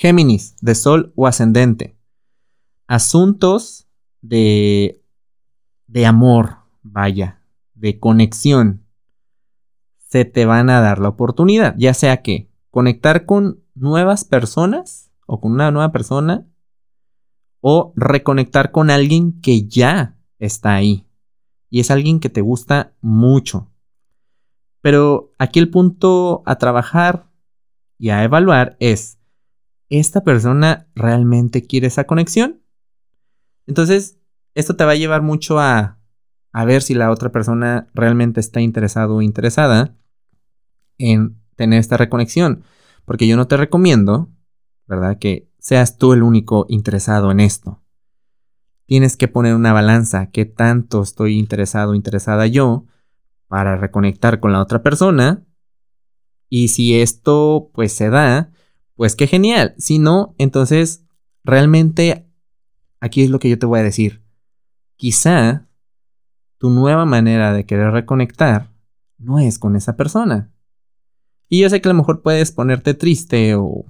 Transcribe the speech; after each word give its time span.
Géminis, 0.00 0.56
de 0.62 0.74
Sol 0.74 1.12
o 1.14 1.26
ascendente. 1.26 1.94
Asuntos 2.86 3.86
de, 4.22 5.04
de 5.88 6.06
amor, 6.06 6.60
vaya, 6.82 7.42
de 7.74 7.98
conexión. 7.98 8.86
Se 9.98 10.24
te 10.24 10.46
van 10.46 10.70
a 10.70 10.80
dar 10.80 11.00
la 11.00 11.10
oportunidad, 11.10 11.74
ya 11.76 11.92
sea 11.92 12.22
que 12.22 12.48
conectar 12.70 13.26
con 13.26 13.62
nuevas 13.74 14.24
personas 14.24 15.10
o 15.26 15.38
con 15.38 15.52
una 15.52 15.70
nueva 15.70 15.92
persona 15.92 16.46
o 17.60 17.92
reconectar 17.94 18.70
con 18.72 18.88
alguien 18.88 19.38
que 19.42 19.66
ya 19.66 20.16
está 20.38 20.72
ahí 20.72 21.06
y 21.68 21.80
es 21.80 21.90
alguien 21.90 22.20
que 22.20 22.30
te 22.30 22.40
gusta 22.40 22.94
mucho. 23.02 23.70
Pero 24.80 25.34
aquí 25.36 25.58
el 25.58 25.68
punto 25.68 26.42
a 26.46 26.56
trabajar 26.56 27.30
y 27.98 28.08
a 28.08 28.24
evaluar 28.24 28.78
es, 28.80 29.19
¿esta 29.90 30.22
persona 30.22 30.88
realmente 30.94 31.66
quiere 31.66 31.88
esa 31.88 32.04
conexión? 32.04 32.62
Entonces, 33.66 34.18
esto 34.54 34.76
te 34.76 34.84
va 34.84 34.92
a 34.92 34.96
llevar 34.96 35.22
mucho 35.22 35.60
a, 35.60 35.98
a 36.52 36.64
ver 36.64 36.82
si 36.82 36.94
la 36.94 37.10
otra 37.10 37.30
persona 37.30 37.88
realmente 37.92 38.40
está 38.40 38.60
interesado 38.60 39.16
o 39.16 39.22
interesada 39.22 39.94
en 40.98 41.38
tener 41.56 41.78
esta 41.80 41.96
reconexión. 41.96 42.64
Porque 43.04 43.26
yo 43.26 43.36
no 43.36 43.46
te 43.46 43.56
recomiendo, 43.56 44.30
¿verdad? 44.86 45.18
Que 45.18 45.50
seas 45.58 45.98
tú 45.98 46.12
el 46.12 46.22
único 46.22 46.66
interesado 46.68 47.30
en 47.30 47.40
esto. 47.40 47.82
Tienes 48.86 49.16
que 49.16 49.28
poner 49.28 49.54
una 49.54 49.72
balanza, 49.72 50.30
qué 50.30 50.46
tanto 50.46 51.02
estoy 51.02 51.38
interesado 51.38 51.92
o 51.92 51.94
interesada 51.94 52.46
yo 52.46 52.86
para 53.46 53.76
reconectar 53.76 54.40
con 54.40 54.52
la 54.52 54.60
otra 54.60 54.82
persona 54.82 55.44
y 56.48 56.68
si 56.68 57.00
esto 57.00 57.70
pues 57.72 57.92
se 57.92 58.10
da, 58.10 58.50
pues 59.00 59.16
qué 59.16 59.26
genial. 59.26 59.74
Si 59.78 59.98
no, 59.98 60.34
entonces 60.36 61.06
realmente 61.42 62.30
aquí 63.00 63.22
es 63.22 63.30
lo 63.30 63.38
que 63.38 63.48
yo 63.48 63.58
te 63.58 63.64
voy 63.64 63.80
a 63.80 63.82
decir. 63.82 64.22
Quizá 64.96 65.70
tu 66.58 66.68
nueva 66.68 67.06
manera 67.06 67.54
de 67.54 67.64
querer 67.64 67.92
reconectar 67.92 68.74
no 69.16 69.38
es 69.38 69.58
con 69.58 69.74
esa 69.74 69.96
persona. 69.96 70.52
Y 71.48 71.62
yo 71.62 71.70
sé 71.70 71.80
que 71.80 71.88
a 71.88 71.92
lo 71.94 71.96
mejor 71.96 72.20
puedes 72.20 72.52
ponerte 72.52 72.92
triste 72.92 73.54
o, 73.54 73.86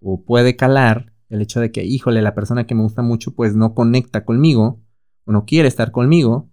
o 0.00 0.24
puede 0.24 0.56
calar 0.56 1.12
el 1.28 1.42
hecho 1.42 1.60
de 1.60 1.70
que, 1.70 1.84
híjole, 1.84 2.20
la 2.20 2.34
persona 2.34 2.66
que 2.66 2.74
me 2.74 2.82
gusta 2.82 3.02
mucho 3.02 3.36
pues 3.36 3.54
no 3.54 3.72
conecta 3.72 4.24
conmigo 4.24 4.82
o 5.26 5.30
no 5.30 5.44
quiere 5.44 5.68
estar 5.68 5.92
conmigo. 5.92 6.50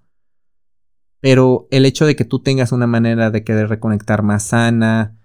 Pero 1.19 1.67
el 1.71 1.83
hecho 1.83 2.05
de 2.05 2.15
que 2.15 2.25
tú 2.25 2.43
tengas 2.43 2.71
una 2.71 2.85
manera 2.85 3.31
de 3.31 3.43
querer 3.43 3.69
reconectar 3.69 4.21
más 4.21 4.43
sana, 4.43 5.17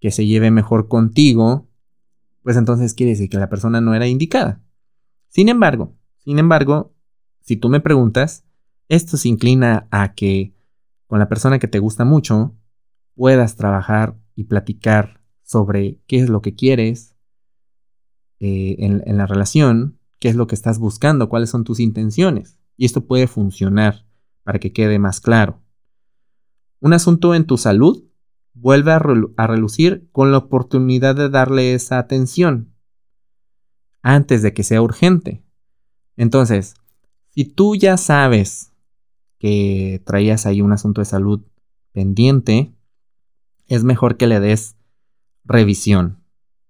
que 0.00 0.10
se 0.10 0.24
lleve 0.24 0.50
mejor 0.50 0.88
contigo, 0.88 1.67
pues 2.48 2.56
entonces 2.56 2.94
quiere 2.94 3.10
decir 3.10 3.28
que 3.28 3.36
la 3.36 3.50
persona 3.50 3.82
no 3.82 3.94
era 3.94 4.06
indicada. 4.06 4.62
Sin 5.28 5.50
embargo, 5.50 5.98
sin 6.16 6.38
embargo, 6.38 6.94
si 7.42 7.58
tú 7.58 7.68
me 7.68 7.80
preguntas, 7.80 8.46
esto 8.88 9.18
se 9.18 9.28
inclina 9.28 9.86
a 9.90 10.14
que 10.14 10.54
con 11.08 11.18
la 11.18 11.28
persona 11.28 11.58
que 11.58 11.68
te 11.68 11.78
gusta 11.78 12.06
mucho 12.06 12.56
puedas 13.14 13.56
trabajar 13.56 14.16
y 14.34 14.44
platicar 14.44 15.20
sobre 15.42 16.00
qué 16.06 16.20
es 16.20 16.30
lo 16.30 16.40
que 16.40 16.54
quieres 16.54 17.16
eh, 18.40 18.76
en, 18.78 19.02
en 19.04 19.18
la 19.18 19.26
relación, 19.26 19.98
qué 20.18 20.30
es 20.30 20.34
lo 20.34 20.46
que 20.46 20.54
estás 20.54 20.78
buscando, 20.78 21.28
cuáles 21.28 21.50
son 21.50 21.64
tus 21.64 21.80
intenciones. 21.80 22.58
Y 22.78 22.86
esto 22.86 23.06
puede 23.06 23.26
funcionar 23.26 24.06
para 24.42 24.58
que 24.58 24.72
quede 24.72 24.98
más 24.98 25.20
claro. 25.20 25.60
Un 26.80 26.94
asunto 26.94 27.34
en 27.34 27.44
tu 27.44 27.58
salud 27.58 28.07
vuelve 28.60 28.92
a, 28.92 28.98
relucir 28.98 30.08
con 30.12 30.32
la 30.32 30.38
oportunidad 30.38 31.14
de 31.14 31.28
darle 31.28 31.74
esa 31.74 31.98
atención 31.98 32.74
antes 34.02 34.42
de 34.42 34.52
que 34.52 34.62
sea 34.62 34.82
urgente. 34.82 35.44
Entonces, 36.16 36.74
si 37.30 37.44
tú 37.44 37.76
ya 37.76 37.96
sabes 37.96 38.72
que 39.38 40.02
traías 40.04 40.46
ahí 40.46 40.60
un 40.60 40.72
asunto 40.72 41.00
de 41.00 41.04
salud 41.04 41.42
pendiente, 41.92 42.74
es 43.66 43.84
mejor 43.84 44.16
que 44.16 44.26
le 44.26 44.40
des 44.40 44.76
revisión. 45.44 46.24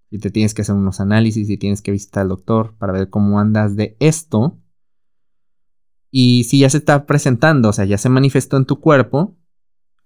Si 0.09 0.19
te 0.19 0.31
tienes 0.31 0.53
que 0.53 0.63
hacer 0.63 0.75
unos 0.75 0.99
análisis, 0.99 1.47
si 1.47 1.57
tienes 1.57 1.81
que 1.81 1.91
visitar 1.91 2.21
al 2.21 2.29
doctor 2.29 2.75
para 2.77 2.93
ver 2.93 3.09
cómo 3.09 3.39
andas 3.39 3.75
de 3.75 3.95
esto. 3.99 4.59
Y 6.11 6.45
si 6.45 6.59
ya 6.59 6.69
se 6.69 6.77
está 6.77 7.05
presentando, 7.05 7.69
o 7.69 7.73
sea, 7.73 7.85
ya 7.85 7.97
se 7.97 8.09
manifestó 8.09 8.57
en 8.57 8.65
tu 8.65 8.79
cuerpo, 8.79 9.37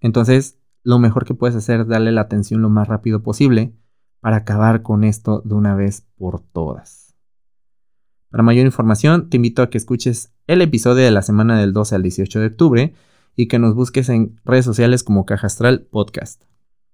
entonces 0.01 0.59
lo 0.83 0.99
mejor 0.99 1.25
que 1.25 1.33
puedes 1.33 1.55
hacer 1.55 1.81
es 1.81 1.87
darle 1.87 2.11
la 2.11 2.21
atención 2.21 2.61
lo 2.61 2.69
más 2.69 2.87
rápido 2.87 3.23
posible 3.23 3.73
para 4.19 4.37
acabar 4.37 4.83
con 4.83 5.03
esto 5.03 5.41
de 5.45 5.55
una 5.55 5.75
vez 5.75 6.07
por 6.15 6.41
todas. 6.41 7.15
Para 8.29 8.43
mayor 8.43 8.65
información, 8.65 9.29
te 9.29 9.37
invito 9.37 9.61
a 9.61 9.69
que 9.69 9.77
escuches 9.77 10.33
el 10.47 10.61
episodio 10.61 11.03
de 11.03 11.11
la 11.11 11.21
semana 11.21 11.59
del 11.59 11.73
12 11.73 11.95
al 11.95 12.03
18 12.03 12.39
de 12.39 12.47
octubre 12.47 12.93
y 13.35 13.47
que 13.47 13.59
nos 13.59 13.75
busques 13.75 14.09
en 14.09 14.39
redes 14.43 14.65
sociales 14.65 15.03
como 15.03 15.25
Caja 15.25 15.47
Astral 15.47 15.87
Podcast. 15.91 16.43